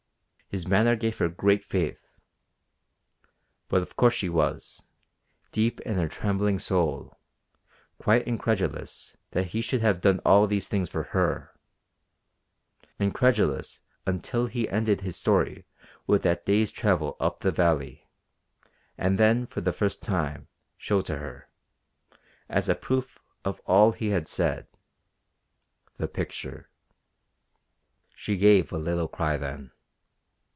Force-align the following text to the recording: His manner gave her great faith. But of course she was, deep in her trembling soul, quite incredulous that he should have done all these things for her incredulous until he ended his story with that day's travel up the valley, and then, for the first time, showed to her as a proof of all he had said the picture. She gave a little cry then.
His 0.53 0.67
manner 0.67 0.97
gave 0.97 1.17
her 1.19 1.29
great 1.29 1.63
faith. 1.63 2.19
But 3.69 3.81
of 3.81 3.95
course 3.95 4.13
she 4.15 4.27
was, 4.27 4.83
deep 5.53 5.79
in 5.79 5.95
her 5.95 6.09
trembling 6.09 6.59
soul, 6.59 7.17
quite 7.97 8.27
incredulous 8.27 9.15
that 9.29 9.45
he 9.45 9.61
should 9.61 9.79
have 9.79 10.01
done 10.01 10.19
all 10.25 10.47
these 10.47 10.67
things 10.67 10.89
for 10.89 11.03
her 11.15 11.55
incredulous 12.99 13.79
until 14.05 14.47
he 14.47 14.67
ended 14.67 14.99
his 14.99 15.15
story 15.15 15.65
with 16.05 16.21
that 16.23 16.45
day's 16.45 16.69
travel 16.69 17.15
up 17.21 17.39
the 17.39 17.51
valley, 17.53 18.09
and 18.97 19.17
then, 19.17 19.47
for 19.47 19.61
the 19.61 19.71
first 19.71 20.03
time, 20.03 20.49
showed 20.75 21.05
to 21.05 21.15
her 21.19 21.47
as 22.49 22.67
a 22.67 22.75
proof 22.75 23.19
of 23.45 23.61
all 23.65 23.93
he 23.93 24.09
had 24.09 24.27
said 24.27 24.67
the 25.95 26.09
picture. 26.09 26.69
She 28.13 28.35
gave 28.35 28.73
a 28.73 28.77
little 28.77 29.07
cry 29.07 29.37
then. 29.37 29.71